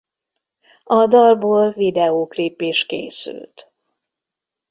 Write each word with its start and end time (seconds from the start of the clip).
A 0.83 1.07
dalból 1.07 1.71
videóklip 1.71 2.61
is 2.61 2.85
készült. 2.85 3.71